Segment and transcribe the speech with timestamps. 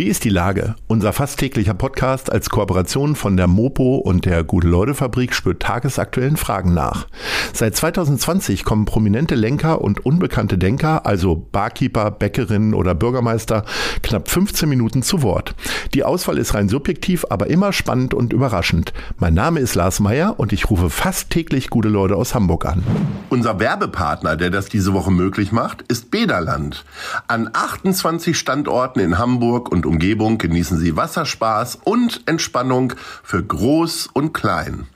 [0.00, 0.76] Wie ist die Lage?
[0.86, 6.72] Unser fast täglicher Podcast als Kooperation von der Mopo und der Gute-Leute-Fabrik spürt tagesaktuellen Fragen
[6.72, 7.06] nach.
[7.52, 13.66] Seit 2020 kommen prominente Lenker und unbekannte Denker, also Barkeeper, Bäckerinnen oder Bürgermeister,
[14.02, 15.54] knapp 15 Minuten zu Wort.
[15.92, 18.94] Die Auswahl ist rein subjektiv, aber immer spannend und überraschend.
[19.18, 22.82] Mein Name ist Lars Meyer und ich rufe fast täglich gute Leute aus Hamburg an.
[23.28, 26.86] Unser Werbepartner, der das diese Woche möglich macht, ist Bederland.
[27.28, 32.92] An 28 Standorten in Hamburg und Umgebung genießen Sie Wasserspaß und Entspannung
[33.24, 34.86] für Groß und Klein.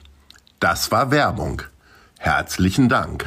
[0.61, 1.63] Das war Werbung.
[2.17, 3.25] Herzlichen Dank.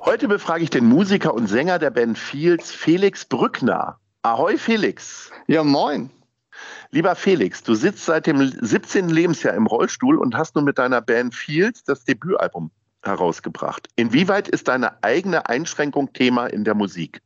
[0.00, 3.98] Heute befrage ich den Musiker und Sänger der Band Fields, Felix Brückner.
[4.22, 5.30] Ahoi, Felix.
[5.48, 6.08] Ja, moin.
[6.92, 9.10] Lieber Felix, du sitzt seit dem 17.
[9.10, 12.70] Lebensjahr im Rollstuhl und hast nun mit deiner Band Fields das Debütalbum
[13.02, 13.86] herausgebracht.
[13.96, 17.20] Inwieweit ist deine eigene Einschränkung Thema in der Musik?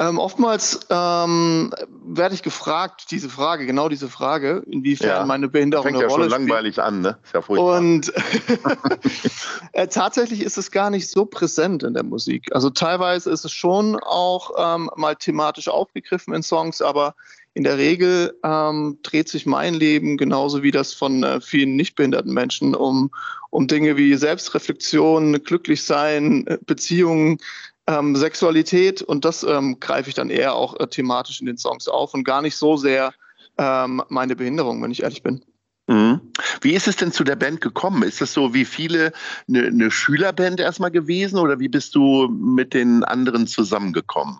[0.00, 5.26] Ähm, oftmals ähm, werde ich gefragt, diese Frage, genau diese Frage, inwiefern Ja.
[5.26, 6.48] meine Behinderung Fängt eine ja schon Rolle spielt.
[6.48, 7.18] langweilig an, ne?
[7.22, 7.76] Ist ja furchtbar.
[7.78, 8.10] Und
[9.72, 12.48] äh, tatsächlich ist es gar nicht so präsent in der Musik.
[12.54, 17.14] Also teilweise ist es schon auch ähm, mal thematisch aufgegriffen in Songs, aber
[17.52, 21.94] in der Regel ähm, dreht sich mein Leben genauso wie das von äh, vielen nicht
[21.94, 23.10] behinderten Menschen um,
[23.50, 27.38] um Dinge wie Selbstreflexion, Glücklichsein, äh, Beziehungen,
[27.90, 31.88] ähm, Sexualität und das ähm, greife ich dann eher auch äh, thematisch in den Songs
[31.88, 33.12] auf und gar nicht so sehr
[33.58, 35.44] ähm, meine Behinderung, wenn ich ehrlich bin.
[35.88, 36.20] Mhm.
[36.60, 38.04] Wie ist es denn zu der Band gekommen?
[38.04, 39.12] Ist das so wie viele
[39.48, 44.38] eine, eine Schülerband erstmal gewesen oder wie bist du mit den anderen zusammengekommen?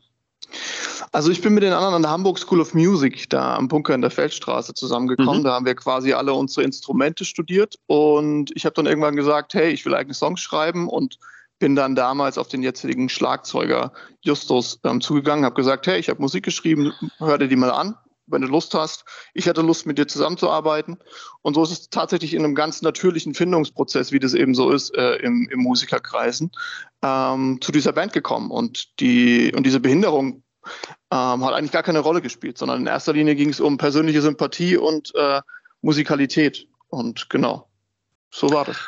[1.13, 3.95] Also ich bin mit den anderen an der Hamburg School of Music, da am Bunker
[3.95, 5.41] in der Feldstraße zusammengekommen.
[5.41, 5.45] Mhm.
[5.45, 9.71] Da haben wir quasi alle unsere Instrumente studiert und ich habe dann irgendwann gesagt, hey,
[9.71, 11.19] ich will eigene Songs schreiben und
[11.61, 16.21] bin dann damals auf den jetzigen Schlagzeuger Justus ähm, zugegangen, habe gesagt, hey, ich habe
[16.21, 17.95] Musik geschrieben, hör dir die mal an,
[18.27, 19.05] wenn du Lust hast.
[19.35, 20.99] Ich hatte Lust, mit dir zusammenzuarbeiten.
[21.43, 24.95] Und so ist es tatsächlich in einem ganz natürlichen Findungsprozess, wie das eben so ist
[24.97, 26.51] äh, im, im Musikerkreisen,
[27.03, 28.51] ähm, zu dieser Band gekommen.
[28.51, 30.43] Und, die, und diese Behinderung
[31.11, 34.23] ähm, hat eigentlich gar keine Rolle gespielt, sondern in erster Linie ging es um persönliche
[34.23, 35.41] Sympathie und äh,
[35.83, 36.67] Musikalität.
[36.89, 37.69] Und genau,
[38.31, 38.79] so war das.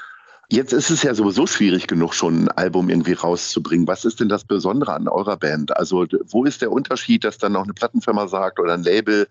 [0.52, 3.86] Jetzt ist es ja sowieso schwierig genug, schon ein Album irgendwie rauszubringen.
[3.86, 5.74] Was ist denn das Besondere an eurer Band?
[5.74, 9.28] Also wo ist der Unterschied, dass dann noch eine Plattenfirma sagt oder ein Label,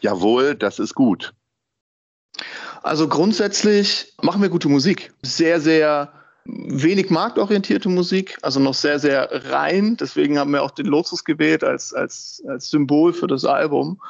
[0.00, 1.32] jawohl, das ist gut?
[2.82, 5.12] Also grundsätzlich machen wir gute Musik.
[5.22, 6.12] Sehr, sehr
[6.44, 9.96] wenig marktorientierte Musik, also noch sehr, sehr rein.
[9.96, 14.00] Deswegen haben wir auch den Lotus gewählt als, als, als Symbol für das Album.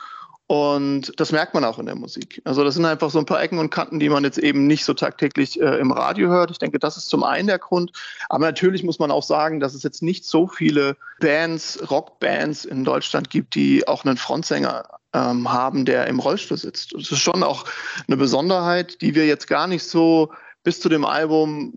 [0.46, 2.42] Und das merkt man auch in der Musik.
[2.44, 4.84] Also das sind einfach so ein paar Ecken und Kanten, die man jetzt eben nicht
[4.84, 6.50] so tagtäglich äh, im Radio hört.
[6.50, 7.92] Ich denke, das ist zum einen der Grund.
[8.28, 12.84] Aber natürlich muss man auch sagen, dass es jetzt nicht so viele Bands, Rockbands in
[12.84, 14.84] Deutschland gibt, die auch einen Frontsänger
[15.14, 16.92] ähm, haben, der im Rollstuhl sitzt.
[16.92, 17.64] Das ist schon auch
[18.06, 20.30] eine Besonderheit, die wir jetzt gar nicht so
[20.62, 21.72] bis zu dem Album,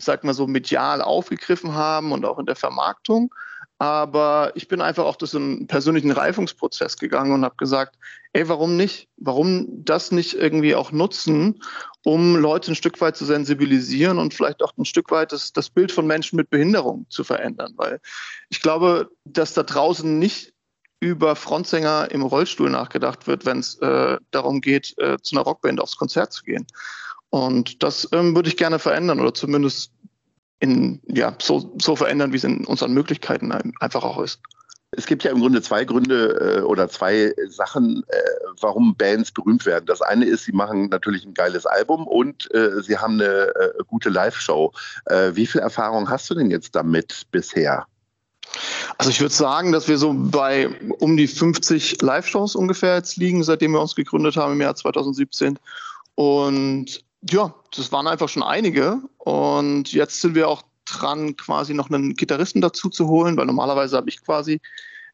[0.00, 3.32] sag mal so, medial aufgegriffen haben und auch in der Vermarktung.
[3.82, 7.98] Aber ich bin einfach auch durch so einen persönlichen Reifungsprozess gegangen und habe gesagt,
[8.32, 9.08] ey, warum nicht?
[9.16, 11.60] Warum das nicht irgendwie auch nutzen,
[12.04, 15.68] um Leute ein Stück weit zu sensibilisieren und vielleicht auch ein Stück weit das, das
[15.68, 17.72] Bild von Menschen mit Behinderung zu verändern?
[17.74, 18.00] Weil
[18.50, 20.52] ich glaube, dass da draußen nicht
[21.00, 25.80] über Frontsänger im Rollstuhl nachgedacht wird, wenn es äh, darum geht, äh, zu einer Rockband
[25.80, 26.68] aufs Konzert zu gehen.
[27.30, 29.90] Und das ähm, würde ich gerne verändern oder zumindest
[30.62, 34.40] in, ja, so, so verändern, wie es in unseren Möglichkeiten ein- einfach auch ist.
[34.92, 38.16] Es gibt ja im Grunde zwei Gründe äh, oder zwei Sachen, äh,
[38.60, 39.86] warum Bands berühmt werden.
[39.86, 43.72] Das eine ist, sie machen natürlich ein geiles Album und äh, sie haben eine äh,
[43.88, 44.72] gute Live-Show.
[45.06, 47.86] Äh, wie viel Erfahrung hast du denn jetzt damit bisher?
[48.98, 50.68] Also ich würde sagen, dass wir so bei
[51.00, 55.58] um die 50 Live-Shows ungefähr jetzt liegen, seitdem wir uns gegründet haben im Jahr 2017.
[56.14, 58.98] Und ja, das waren einfach schon einige.
[59.18, 63.96] Und jetzt sind wir auch dran, quasi noch einen Gitarristen dazu zu holen, weil normalerweise
[63.96, 64.60] habe ich quasi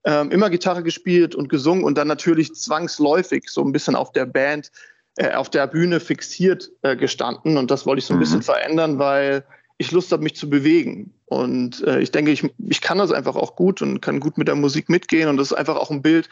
[0.05, 4.27] ähm, immer Gitarre gespielt und gesungen und dann natürlich zwangsläufig so ein bisschen auf der
[4.27, 4.71] Band,
[5.17, 7.59] äh, auf der Bühne fixiert äh, gestanden.
[7.59, 8.21] Und das wollte ich so ein Mhm.
[8.21, 9.45] bisschen verändern, weil
[9.77, 11.13] ich Lust habe, mich zu bewegen.
[11.27, 14.49] Und äh, ich denke, ich, ich kann das einfach auch gut und kann gut mit
[14.49, 15.29] der Musik mitgehen.
[15.29, 16.29] Und das ist einfach auch ein Bild,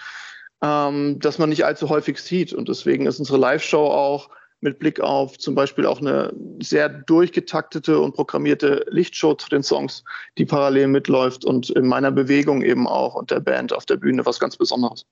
[0.62, 2.52] ähm, das man nicht allzu häufig sieht.
[2.52, 4.30] Und deswegen ist unsere Live-Show auch
[4.66, 10.02] mit Blick auf zum Beispiel auch eine sehr durchgetaktete und programmierte Lichtshow zu den Songs,
[10.36, 14.26] die parallel mitläuft und in meiner Bewegung eben auch und der Band auf der Bühne
[14.26, 15.06] was ganz Besonderes.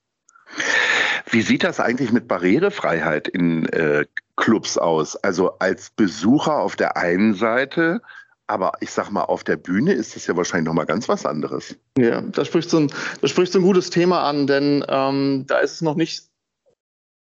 [1.30, 4.04] Wie sieht das eigentlich mit Barrierefreiheit in äh,
[4.36, 5.16] Clubs aus?
[5.16, 8.02] Also als Besucher auf der einen Seite,
[8.48, 11.76] aber ich sag mal, auf der Bühne ist das ja wahrscheinlich nochmal ganz was anderes.
[11.96, 15.58] Ja, da spricht so ein, da spricht so ein gutes Thema an, denn ähm, da
[15.58, 16.24] ist es noch nicht,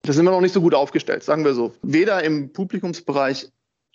[0.08, 1.72] da sind wir noch nicht so gut aufgestellt, sagen wir so.
[1.82, 3.50] Weder im Publikumsbereich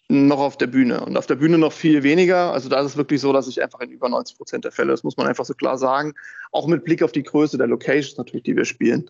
[0.09, 1.05] noch auf der Bühne.
[1.05, 2.51] Und auf der Bühne noch viel weniger.
[2.51, 4.91] Also da ist es wirklich so, dass ich einfach in über 90 Prozent der Fälle,
[4.91, 6.13] das muss man einfach so klar sagen,
[6.51, 9.09] auch mit Blick auf die Größe der Locations natürlich, die wir spielen,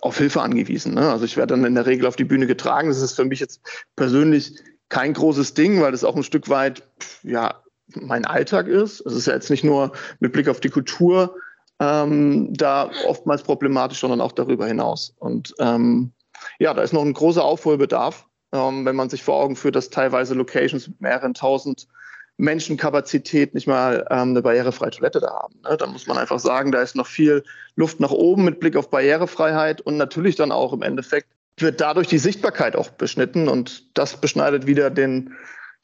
[0.00, 0.94] auf Hilfe angewiesen.
[0.94, 1.08] Ne?
[1.08, 2.88] Also ich werde dann in der Regel auf die Bühne getragen.
[2.88, 3.60] Das ist für mich jetzt
[3.94, 4.58] persönlich
[4.88, 6.82] kein großes Ding, weil das auch ein Stück weit
[7.22, 7.62] ja
[7.94, 9.00] mein Alltag ist.
[9.06, 11.36] Es ist ja jetzt nicht nur mit Blick auf die Kultur
[11.80, 15.14] ähm, da oftmals problematisch, sondern auch darüber hinaus.
[15.18, 16.12] Und ähm,
[16.58, 19.90] ja, da ist noch ein großer Aufholbedarf ähm, wenn man sich vor Augen führt, dass
[19.90, 21.88] teilweise Locations mit mehreren tausend
[22.36, 25.54] Menschenkapazität nicht mal ähm, eine barrierefreie Toilette da haben.
[25.68, 25.76] Ne?
[25.76, 27.42] Da muss man einfach sagen, da ist noch viel
[27.76, 31.26] Luft nach oben mit Blick auf Barrierefreiheit und natürlich dann auch im Endeffekt
[31.58, 35.34] wird dadurch die Sichtbarkeit auch beschnitten und das beschneidet wieder den,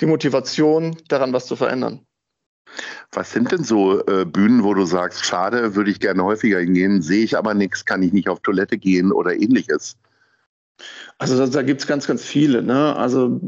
[0.01, 2.01] die Motivation daran, was zu verändern.
[3.13, 7.03] Was sind denn so äh, Bühnen, wo du sagst, schade, würde ich gerne häufiger hingehen,
[7.03, 9.97] sehe ich aber nichts, kann ich nicht auf Toilette gehen oder ähnliches?
[11.19, 12.63] Also da, da gibt es ganz, ganz viele.
[12.63, 12.97] Ne?
[12.97, 13.41] Also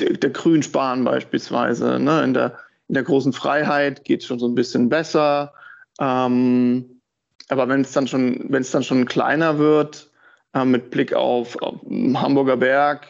[0.00, 1.98] der, der Grünspan beispielsweise.
[1.98, 2.22] Ne?
[2.24, 2.58] In, der,
[2.88, 5.52] in der großen Freiheit geht es schon so ein bisschen besser.
[6.00, 7.00] Ähm,
[7.48, 10.10] aber wenn es dann schon, dann schon kleiner wird,
[10.54, 13.06] äh, mit Blick auf, auf Hamburger Berg,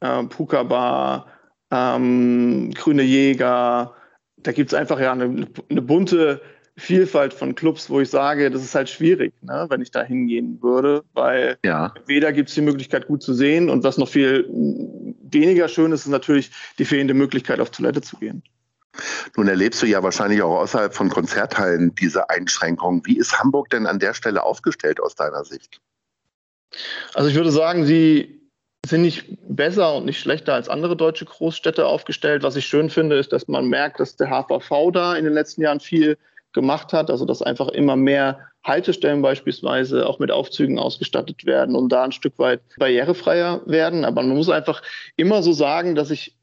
[0.00, 1.26] äh, Puka Bar,
[1.70, 3.94] ähm, Grüne Jäger,
[4.36, 6.40] da gibt es einfach ja eine, eine bunte
[6.76, 10.62] Vielfalt von Clubs, wo ich sage, das ist halt schwierig, ne, wenn ich da hingehen
[10.62, 11.92] würde, weil ja.
[12.06, 14.48] weder gibt es die Möglichkeit, gut zu sehen und was noch viel
[15.22, 18.42] weniger schön ist, ist natürlich die fehlende Möglichkeit, auf Toilette zu gehen.
[19.36, 23.02] Nun erlebst du ja wahrscheinlich auch außerhalb von Konzerthallen diese Einschränkungen.
[23.04, 25.80] Wie ist Hamburg denn an der Stelle aufgestellt aus deiner Sicht?
[27.14, 28.42] Also ich würde sagen, sie
[28.84, 32.42] sind nicht besser und nicht schlechter als andere deutsche Großstädte aufgestellt.
[32.42, 35.62] Was ich schön finde, ist, dass man merkt, dass der HVV da in den letzten
[35.62, 36.18] Jahren viel
[36.52, 41.90] gemacht hat, also dass einfach immer mehr Haltestellen beispielsweise auch mit Aufzügen ausgestattet werden und
[41.90, 44.04] da ein Stück weit barrierefreier werden.
[44.04, 44.82] Aber man muss einfach
[45.16, 46.36] immer so sagen, dass ich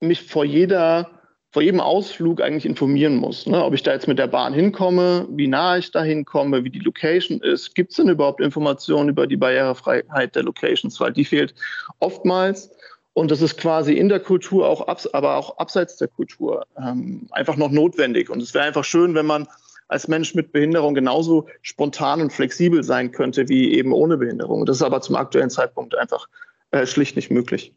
[0.00, 1.10] mich vor jeder
[1.54, 3.46] vor jedem Ausflug eigentlich informieren muss.
[3.46, 3.62] Ne?
[3.62, 6.80] Ob ich da jetzt mit der Bahn hinkomme, wie nah ich da hinkomme, wie die
[6.80, 7.76] Location ist.
[7.76, 10.98] Gibt es denn überhaupt Informationen über die Barrierefreiheit der Locations?
[10.98, 11.54] Weil die fehlt
[12.00, 12.72] oftmals.
[13.14, 17.56] Und das ist quasi in der Kultur, auch aber auch abseits der Kultur ähm, einfach
[17.56, 18.28] noch notwendig.
[18.28, 19.46] Und es wäre einfach schön, wenn man
[19.86, 24.66] als Mensch mit Behinderung genauso spontan und flexibel sein könnte wie eben ohne Behinderung.
[24.66, 26.28] Das ist aber zum aktuellen Zeitpunkt einfach
[26.72, 27.72] äh, schlicht nicht möglich.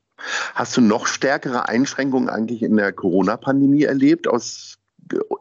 [0.56, 4.80] Hast du noch stärkere Einschränkungen eigentlich in der Corona-Pandemie erlebt aus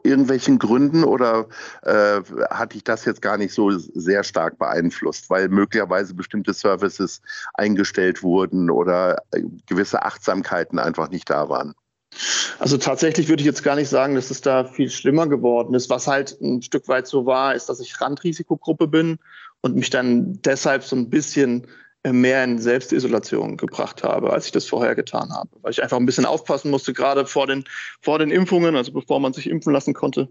[0.03, 1.47] irgendwelchen Gründen oder
[1.83, 7.21] äh, hat dich das jetzt gar nicht so sehr stark beeinflusst, weil möglicherweise bestimmte Services
[7.53, 11.73] eingestellt wurden oder äh, gewisse Achtsamkeiten einfach nicht da waren?
[12.59, 15.89] Also tatsächlich würde ich jetzt gar nicht sagen, dass es da viel schlimmer geworden ist.
[15.89, 19.19] Was halt ein Stück weit so war, ist, dass ich Randrisikogruppe bin
[19.61, 21.67] und mich dann deshalb so ein bisschen
[22.13, 25.49] mehr in Selbstisolation gebracht habe, als ich das vorher getan habe.
[25.61, 27.63] Weil ich einfach ein bisschen aufpassen musste, gerade vor den,
[28.01, 30.29] vor den Impfungen, also bevor man sich impfen lassen konnte.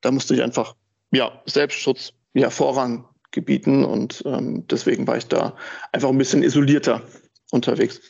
[0.00, 0.74] Da musste ich einfach
[1.10, 5.56] ja, Selbstschutz ja, Vorrang gebieten und ähm, deswegen war ich da
[5.92, 7.02] einfach ein bisschen isolierter
[7.50, 8.00] unterwegs.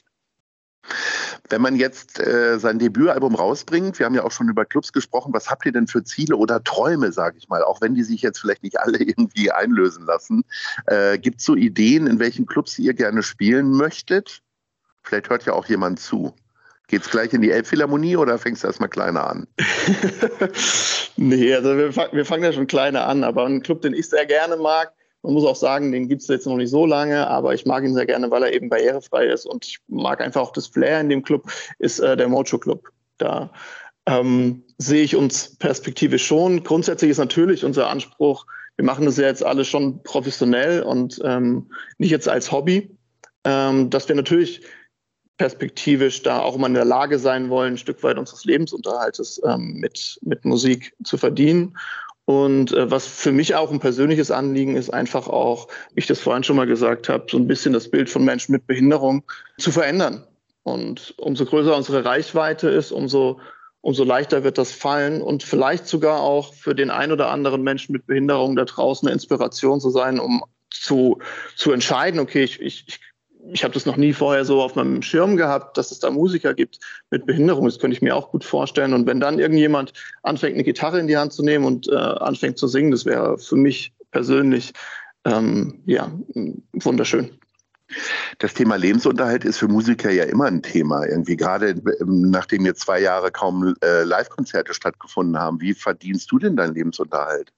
[1.49, 5.33] Wenn man jetzt äh, sein Debütalbum rausbringt, wir haben ja auch schon über Clubs gesprochen,
[5.33, 8.23] was habt ihr denn für Ziele oder Träume, sage ich mal, auch wenn die sich
[8.23, 10.45] jetzt vielleicht nicht alle irgendwie einlösen lassen?
[10.87, 14.43] Äh, Gibt es so Ideen, in welchen Clubs ihr gerne spielen möchtet?
[15.03, 16.35] Vielleicht hört ja auch jemand zu.
[16.89, 19.47] Geht es gleich in die Elbphilharmonie oder fängst du erstmal kleiner an?
[21.17, 24.25] nee, also wir, wir fangen ja schon kleiner an, aber ein Club, den ich sehr
[24.25, 27.55] gerne mag, man muss auch sagen, den gibt es jetzt noch nicht so lange, aber
[27.55, 30.53] ich mag ihn sehr gerne, weil er eben barrierefrei ist und ich mag einfach auch
[30.53, 32.89] das Flair in dem Club, ist äh, der Mojo Club.
[33.19, 33.53] Da
[34.07, 36.63] ähm, sehe ich uns perspektivisch schon.
[36.63, 38.47] Grundsätzlich ist natürlich unser Anspruch,
[38.77, 42.97] wir machen das ja jetzt alle schon professionell und ähm, nicht jetzt als Hobby,
[43.45, 44.63] ähm, dass wir natürlich
[45.37, 49.75] perspektivisch da auch mal in der Lage sein wollen, ein Stück weit unseres Lebensunterhaltes ähm,
[49.75, 51.77] mit, mit Musik zu verdienen.
[52.29, 56.21] Und äh, was für mich auch ein persönliches Anliegen ist, einfach auch, wie ich das
[56.21, 59.23] vorhin schon mal gesagt habe, so ein bisschen das Bild von Menschen mit Behinderung
[59.57, 60.27] zu verändern.
[60.63, 63.41] Und umso größer unsere Reichweite ist, umso,
[63.81, 67.95] umso leichter wird das fallen und vielleicht sogar auch für den ein oder anderen Menschen
[67.95, 71.21] mit Behinderung da draußen eine Inspiration zu sein, um zu,
[71.57, 73.01] zu entscheiden, okay, ich, ich,
[73.53, 76.55] ich habe das noch nie vorher so auf meinem Schirm gehabt, dass es da Musiker
[76.55, 76.79] gibt
[77.11, 77.65] mit Behinderung.
[77.65, 78.93] Das könnte ich mir auch gut vorstellen.
[78.93, 82.59] Und wenn dann irgendjemand anfängt, eine Gitarre in die Hand zu nehmen und äh, anfängt
[82.59, 84.73] zu singen, das wäre für mich persönlich
[85.25, 86.11] ähm, ja,
[86.73, 87.31] wunderschön.
[88.39, 91.07] Das Thema Lebensunterhalt ist für Musiker ja immer ein Thema.
[91.07, 95.61] Irgendwie gerade ähm, nachdem jetzt zwei Jahre kaum äh, Live-Konzerte stattgefunden haben.
[95.61, 97.53] Wie verdienst du denn deinen Lebensunterhalt?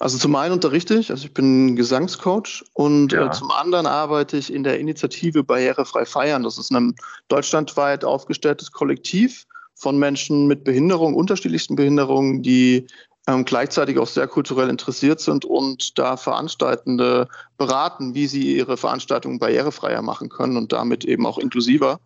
[0.00, 3.26] Also zum einen unterrichte ich, also ich bin Gesangscoach und ja.
[3.26, 6.44] äh, zum anderen arbeite ich in der Initiative Barrierefrei Feiern.
[6.44, 6.94] Das ist ein
[7.28, 12.86] deutschlandweit aufgestelltes Kollektiv von Menschen mit Behinderung, unterschiedlichsten Behinderungen, die
[13.26, 19.38] ähm, gleichzeitig auch sehr kulturell interessiert sind und da Veranstaltende beraten, wie sie ihre Veranstaltungen
[19.38, 22.00] barrierefreier machen können und damit eben auch inklusiver.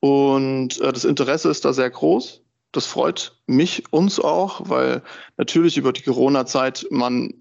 [0.00, 2.42] Und äh, das Interesse ist da sehr groß.
[2.72, 5.02] Das freut mich, uns auch, weil
[5.36, 7.34] natürlich über die Corona-Zeit man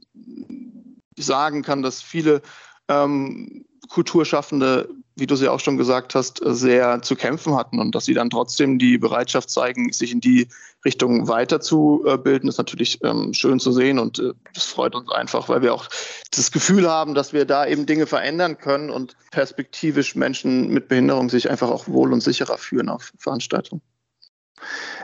[1.17, 2.41] sagen kann, dass viele
[2.87, 8.05] ähm, Kulturschaffende wie du sie auch schon gesagt hast, sehr zu kämpfen hatten und dass
[8.05, 10.47] sie dann trotzdem die Bereitschaft zeigen, sich in die
[10.85, 15.61] Richtung weiterzubilden, ist natürlich ähm, schön zu sehen und äh, das freut uns einfach, weil
[15.61, 15.87] wir auch
[16.31, 21.29] das Gefühl haben, dass wir da eben Dinge verändern können und perspektivisch Menschen mit Behinderung
[21.29, 23.81] sich einfach auch wohl und sicherer fühlen auf Veranstaltungen.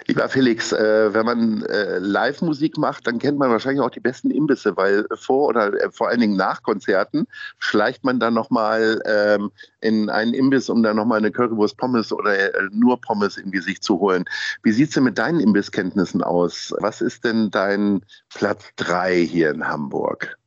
[0.07, 4.29] Lieber Felix, äh, wenn man äh, Live-Musik macht, dann kennt man wahrscheinlich auch die besten
[4.29, 7.25] Imbisse, weil vor oder äh, vor allen Dingen nach Konzerten
[7.57, 12.37] schleicht man dann nochmal ähm, in einen Imbiss, um dann nochmal eine Currywurst Pommes oder
[12.37, 14.25] äh, nur Pommes irgendwie sich zu holen.
[14.61, 16.73] Wie sieht es denn mit deinen Imbisskenntnissen aus?
[16.79, 20.37] Was ist denn dein Platz 3 hier in Hamburg?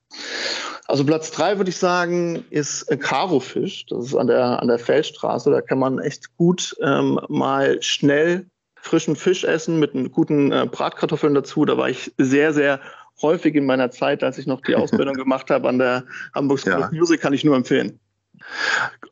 [0.87, 3.85] Also Platz drei würde ich sagen, ist Karo Fisch.
[3.87, 5.51] Das ist an der, an der Feldstraße.
[5.51, 8.47] Da kann man echt gut ähm, mal schnell
[8.81, 11.65] frischen Fisch essen mit guten äh, Bratkartoffeln dazu.
[11.65, 12.81] Da war ich sehr, sehr
[13.21, 16.05] häufig in meiner Zeit, als ich noch die Ausbildung gemacht habe an der
[16.35, 16.87] Hamburg School ja.
[16.87, 17.99] of Music, kann ich nur empfehlen.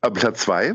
[0.01, 0.75] Platz zwei?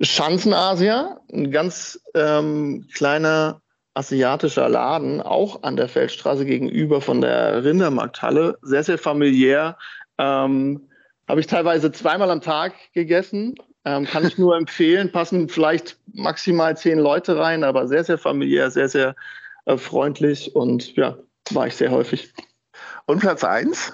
[0.00, 3.60] Schanzenasia, ein ganz ähm, kleiner
[3.94, 8.58] asiatischer Laden, auch an der Feldstraße gegenüber von der Rindermarkthalle.
[8.62, 9.78] Sehr, sehr familiär.
[10.18, 10.88] Ähm,
[11.28, 13.54] Habe ich teilweise zweimal am Tag gegessen.
[13.84, 15.12] Ähm, kann ich nur empfehlen.
[15.12, 19.14] Passen vielleicht maximal zehn Leute rein, aber sehr, sehr familiär, sehr, sehr
[19.66, 21.18] äh, freundlich und ja,
[21.50, 22.32] war ich sehr häufig.
[23.06, 23.92] Und Platz eins?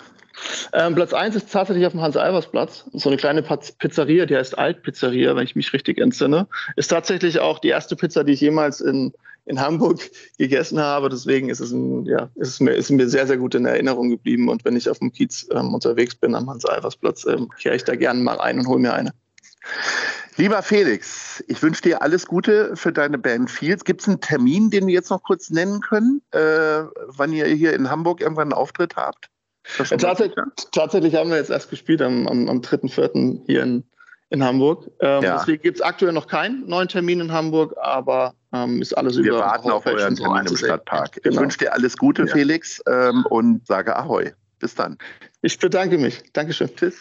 [0.72, 2.84] Ähm, Platz eins ist tatsächlich auf dem Hans-Albers-Platz.
[2.92, 6.46] So eine kleine Pizzeria, die heißt Alt-Pizzeria, wenn ich mich richtig entsinne.
[6.76, 9.12] Ist tatsächlich auch die erste Pizza, die ich jemals in,
[9.46, 9.98] in Hamburg
[10.38, 11.08] gegessen habe.
[11.08, 14.10] Deswegen ist es, ein, ja, ist es mir, ist mir sehr, sehr gut in Erinnerung
[14.10, 14.48] geblieben.
[14.48, 17.96] Und wenn ich auf dem Kiez ähm, unterwegs bin am Hans-Albers-Platz, ähm, kehre ich da
[17.96, 19.12] gerne mal ein und hole mir eine.
[20.36, 23.84] Lieber Felix, ich wünsche dir alles Gute für deine Band Fields.
[23.84, 27.74] Gibt es einen Termin, den wir jetzt noch kurz nennen können, äh, wann ihr hier
[27.74, 29.28] in Hamburg irgendwann einen Auftritt habt?
[29.76, 30.34] Tatsächlich,
[30.72, 33.42] tatsächlich, haben wir jetzt erst gespielt am, am, am 3.4.
[33.46, 33.84] hier in,
[34.30, 34.90] in Hamburg.
[35.00, 35.38] Ähm, ja.
[35.38, 39.24] Deswegen gibt es aktuell noch keinen neuen Termin in Hamburg, aber ähm, ist alles wir
[39.24, 39.36] über.
[39.36, 41.22] Wir warten auf euren Termin im Stadtpark.
[41.22, 41.34] Genau.
[41.34, 42.32] Ich wünsche dir alles Gute, ja.
[42.32, 44.32] Felix, ähm, und sage Ahoi.
[44.58, 44.98] Bis dann.
[45.42, 46.22] Ich bedanke mich.
[46.32, 46.70] Dankeschön.
[46.74, 47.00] Tschüss.